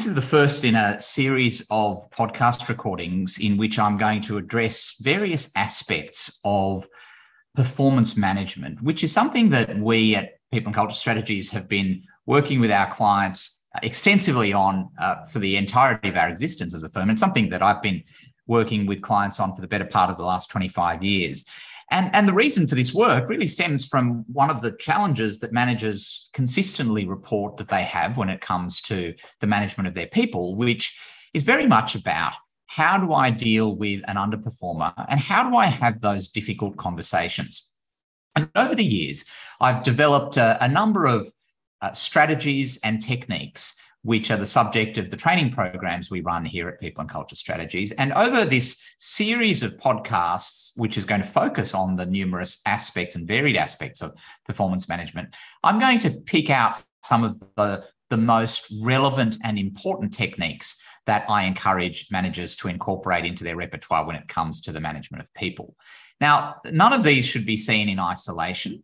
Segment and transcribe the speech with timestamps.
[0.00, 4.38] This is the first in a series of podcast recordings in which I'm going to
[4.38, 6.88] address various aspects of
[7.54, 12.60] performance management, which is something that we at People and Culture Strategies have been working
[12.60, 17.10] with our clients extensively on uh, for the entirety of our existence as a firm,
[17.10, 18.02] and something that I've been
[18.46, 21.44] working with clients on for the better part of the last 25 years.
[21.90, 25.52] And, and the reason for this work really stems from one of the challenges that
[25.52, 30.56] managers consistently report that they have when it comes to the management of their people,
[30.56, 30.96] which
[31.34, 32.34] is very much about
[32.66, 37.68] how do I deal with an underperformer and how do I have those difficult conversations?
[38.36, 39.24] And over the years,
[39.60, 41.28] I've developed a, a number of
[41.82, 46.68] uh, strategies and techniques which are the subject of the training programs we run here
[46.68, 47.92] at People and Culture Strategies.
[47.92, 53.16] And over this series of podcasts, which is going to focus on the numerous aspects
[53.16, 54.14] and varied aspects of
[54.46, 60.14] performance management, I'm going to pick out some of the, the most relevant and important
[60.14, 64.80] techniques that I encourage managers to incorporate into their repertoire when it comes to the
[64.80, 65.74] management of people.
[66.20, 68.82] Now, none of these should be seen in isolation.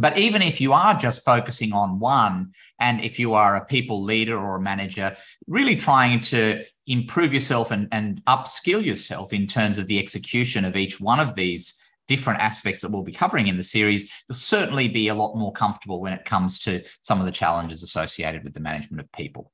[0.00, 4.02] But even if you are just focusing on one, and if you are a people
[4.02, 9.78] leader or a manager, really trying to improve yourself and, and upskill yourself in terms
[9.78, 13.58] of the execution of each one of these different aspects that we'll be covering in
[13.58, 17.26] the series, you'll certainly be a lot more comfortable when it comes to some of
[17.26, 19.52] the challenges associated with the management of people.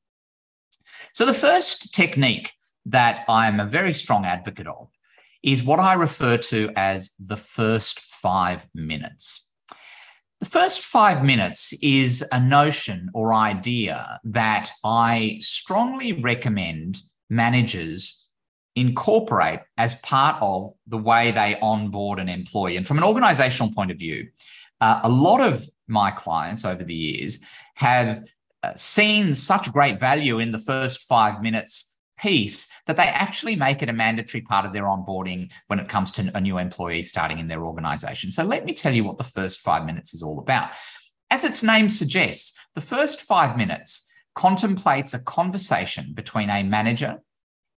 [1.13, 2.53] So, the first technique
[2.87, 4.89] that I'm a very strong advocate of
[5.43, 9.44] is what I refer to as the first five minutes.
[10.45, 17.01] The first five minutes is a notion or idea that I strongly recommend
[17.31, 18.29] managers
[18.77, 22.77] incorporate as part of the way they onboard an employee.
[22.77, 24.29] And from an organizational point of view,
[24.83, 27.39] uh, a lot of my clients over the years
[27.77, 28.23] have
[28.63, 33.83] uh, seen such great value in the first five minutes piece that they actually make
[33.83, 37.39] it a mandatory part of their onboarding when it comes to a new employee starting
[37.39, 38.31] in their organization.
[38.31, 40.71] So let me tell you what the first five minutes is all about.
[41.31, 47.19] As its name suggests, the first five minutes contemplates a conversation between a manager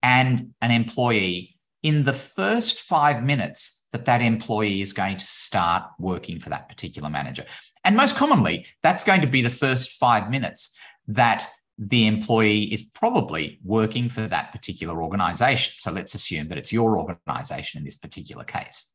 [0.03, 5.83] and an employee in the first five minutes that that employee is going to start
[5.99, 7.45] working for that particular manager.
[7.83, 10.75] And most commonly, that's going to be the first five minutes
[11.07, 15.73] that the employee is probably working for that particular organization.
[15.77, 18.89] So let's assume that it's your organization in this particular case.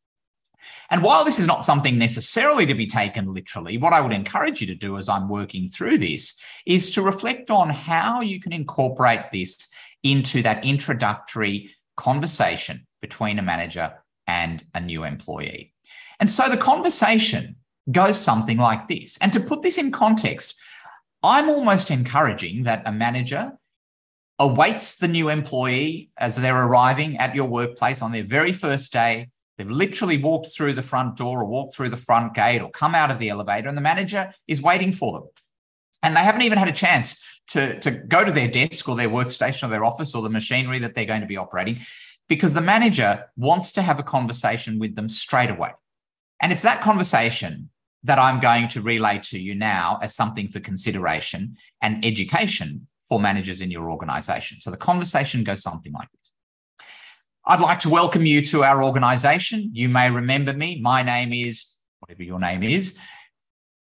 [0.91, 4.60] And while this is not something necessarily to be taken literally, what I would encourage
[4.60, 8.53] you to do as I'm working through this is to reflect on how you can
[8.53, 9.72] incorporate this
[10.03, 13.94] into that introductory conversation between a manager
[14.26, 15.72] and a new employee.
[16.20, 17.56] And so the conversation
[17.91, 19.19] goes something like this.
[19.19, 20.54] And to put this in context,
[21.22, 23.53] I'm almost encouraging that a manager
[24.38, 29.31] awaits the new employee as they're arriving at your workplace on their very first day.
[29.56, 32.94] They've literally walked through the front door or walked through the front gate or come
[32.94, 35.28] out of the elevator, and the manager is waiting for them.
[36.03, 39.09] And they haven't even had a chance to, to go to their desk or their
[39.09, 41.81] workstation or their office or the machinery that they're going to be operating
[42.28, 45.71] because the manager wants to have a conversation with them straight away.
[46.41, 47.71] And it's that conversation
[48.04, 53.20] that I'm going to relay to you now as something for consideration and education for
[53.20, 54.60] managers in your organization.
[54.60, 56.32] So the conversation goes something like this.
[57.44, 59.70] I'd like to welcome you to our organization.
[59.72, 60.80] You may remember me.
[60.80, 62.96] My name is, whatever your name is,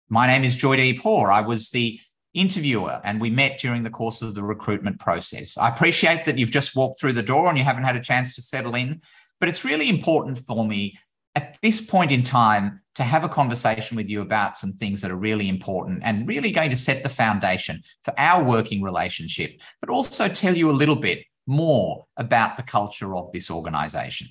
[0.09, 1.31] my name is Joydeep Hor.
[1.31, 1.98] I was the
[2.34, 5.56] interviewer and we met during the course of the recruitment process.
[5.56, 8.34] I appreciate that you've just walked through the door and you haven't had a chance
[8.34, 9.00] to settle in,
[9.41, 10.98] but it's really important for me
[11.34, 15.11] at this point in time to have a conversation with you about some things that
[15.11, 19.91] are really important and really going to set the foundation for our working relationship, but
[19.91, 24.29] also tell you a little bit more about the culture of this organization.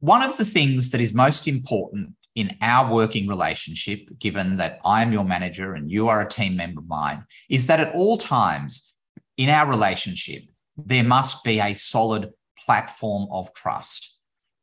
[0.00, 5.00] One of the things that is most important in our working relationship, given that I
[5.00, 8.18] am your manager and you are a team member of mine, is that at all
[8.18, 8.94] times
[9.36, 10.42] in our relationship,
[10.76, 12.32] there must be a solid
[12.64, 14.15] platform of trust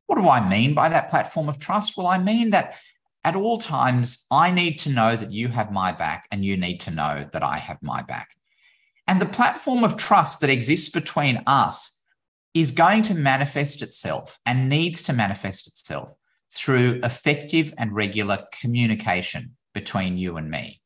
[0.08, 1.98] what do I mean by that platform of trust?
[1.98, 2.76] Well, I mean that
[3.24, 6.80] at all times, I need to know that you have my back and you need
[6.82, 8.36] to know that I have my back.
[9.08, 12.02] And the platform of trust that exists between us
[12.54, 16.16] is going to manifest itself and needs to manifest itself
[16.52, 20.82] through effective and regular communication between you and me.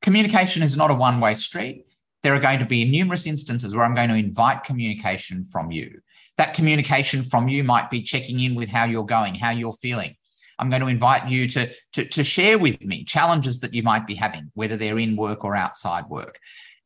[0.00, 1.86] Communication is not a one way street.
[2.22, 6.00] There are going to be numerous instances where I'm going to invite communication from you.
[6.38, 10.16] That communication from you might be checking in with how you're going, how you're feeling.
[10.58, 14.06] I'm going to invite you to, to, to share with me challenges that you might
[14.06, 16.38] be having, whether they're in work or outside work.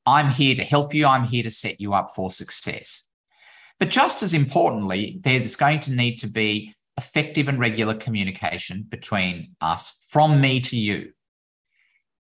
[0.07, 1.07] I'm here to help you.
[1.07, 3.09] I'm here to set you up for success.
[3.79, 9.55] But just as importantly, there's going to need to be effective and regular communication between
[9.61, 11.13] us from me to you.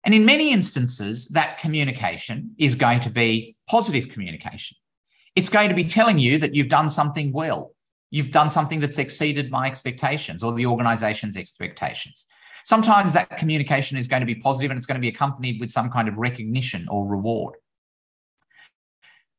[0.04, 4.78] And in many instances, that communication is going to be positive communication.
[5.36, 7.74] It's going to be telling you that you've done something well.
[8.10, 12.26] You've done something that's exceeded my expectations or the organization's expectations.
[12.64, 15.72] Sometimes that communication is going to be positive and it's going to be accompanied with
[15.72, 17.56] some kind of recognition or reward.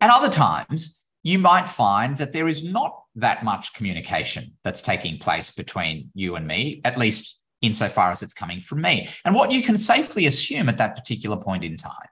[0.01, 5.19] At other times, you might find that there is not that much communication that's taking
[5.19, 9.09] place between you and me, at least insofar as it's coming from me.
[9.25, 12.09] And what you can safely assume at that particular point in time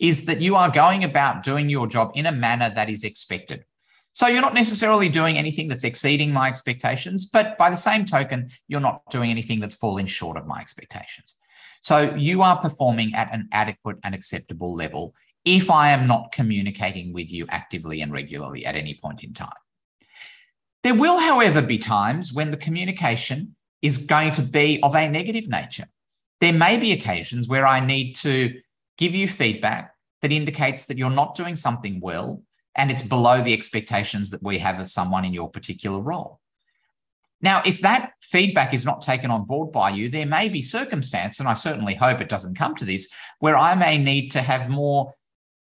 [0.00, 3.64] is that you are going about doing your job in a manner that is expected.
[4.12, 8.48] So you're not necessarily doing anything that's exceeding my expectations, but by the same token,
[8.66, 11.36] you're not doing anything that's falling short of my expectations.
[11.82, 15.14] So you are performing at an adequate and acceptable level
[15.44, 19.50] if I am not communicating with you actively and regularly at any point in time.
[20.82, 25.48] There will, however, be times when the communication is going to be of a negative
[25.48, 25.86] nature.
[26.40, 28.60] There may be occasions where I need to
[28.98, 32.42] give you feedback that indicates that you're not doing something well
[32.76, 36.40] and it's below the expectations that we have of someone in your particular role.
[37.40, 41.38] Now, if that feedback is not taken on board by you, there may be circumstance,
[41.38, 43.08] and I certainly hope it doesn't come to this,
[43.40, 45.14] where I may need to have more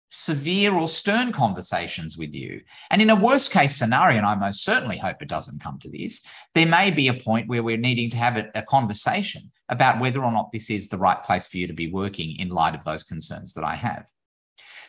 [0.09, 2.61] severe or stern conversations with you.
[2.89, 5.89] And in a worst case scenario, and I most certainly hope it doesn't come to
[5.89, 6.21] this,
[6.55, 10.23] there may be a point where we're needing to have a, a, conversation about whether
[10.23, 12.83] or not this is the right place for you to be working in light of
[12.83, 14.05] those concerns that I have.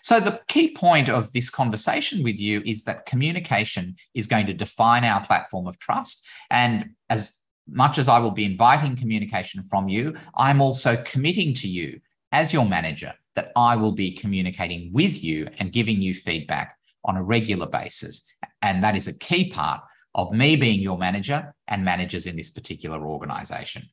[0.02, 4.54] So, the key point of this conversation with you is that communication is going to
[4.54, 6.26] define our platform of trust.
[6.50, 7.34] And as
[7.68, 12.00] much as I will be inviting communication from you, I'm also committing to you
[12.32, 17.16] as your manager that I will be communicating with you and giving you feedback on
[17.16, 18.26] a regular basis.
[18.62, 19.82] And that is a key part
[20.14, 23.88] of me being your manager and managers in this particular organization.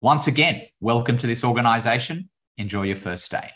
[0.00, 2.28] Once again, welcome to this organization.
[2.56, 3.50] Enjoy your first day.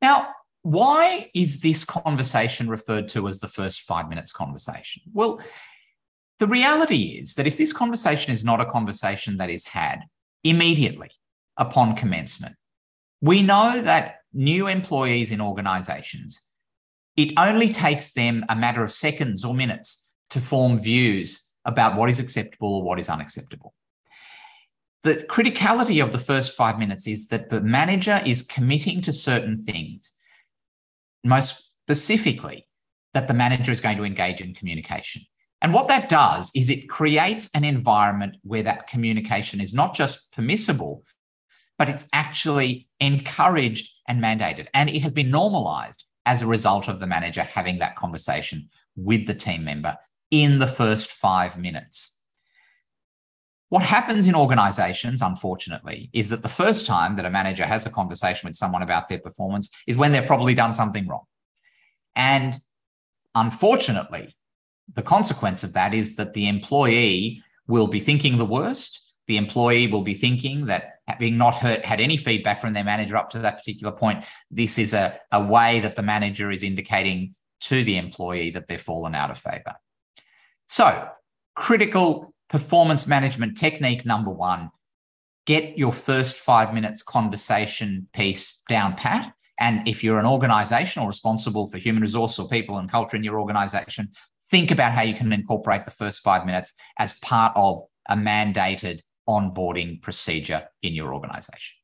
[0.00, 0.30] Now,
[0.62, 5.02] why is this conversation referred to as the first five minutes conversation?
[5.12, 5.40] Well,
[6.38, 10.00] the reality is that if this conversation is not a conversation that is had
[10.44, 11.10] immediately,
[11.62, 12.56] upon commencement.
[13.20, 16.42] We know that new employees in organizations,
[17.16, 22.10] it only takes them a matter of seconds or minutes to form views about what
[22.10, 23.74] is acceptable or what is unacceptable.
[25.04, 29.56] The criticality of the first five minutes is that the manager is committing to certain
[29.56, 30.12] things,
[31.22, 32.66] most specifically,
[33.14, 35.22] that the manager is going to engage in communication.
[35.60, 40.32] And what that does is it creates an environment where that communication is not just
[40.32, 41.04] permissible,
[41.82, 44.68] but it's actually encouraged and mandated.
[44.72, 49.26] And it has been normalized as a result of the manager having that conversation with
[49.26, 49.96] the team member
[50.30, 52.16] in the first five minutes.
[53.68, 57.90] What happens in organizations, unfortunately, is that the first time that a manager has a
[57.90, 61.24] conversation with someone about their performance is when they've probably done something wrong.
[62.14, 62.60] And
[63.34, 64.36] unfortunately,
[64.94, 69.00] the consequence of that is that the employee will be thinking the worst.
[69.26, 73.16] The employee will be thinking that having not hurt had any feedback from their manager
[73.16, 77.34] up to that particular point, this is a, a way that the manager is indicating
[77.60, 79.74] to the employee that they've fallen out of favor.
[80.68, 81.08] So,
[81.54, 84.70] critical performance management technique number one
[85.44, 89.32] get your first five minutes conversation piece down pat.
[89.58, 93.24] And if you're an organization or responsible for human resource or people and culture in
[93.24, 94.10] your organization,
[94.46, 99.00] think about how you can incorporate the first five minutes as part of a mandated
[99.28, 101.76] onboarding procedure in your organization.